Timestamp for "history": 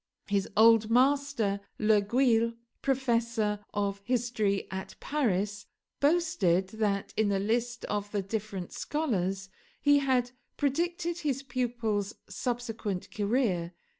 4.03-4.65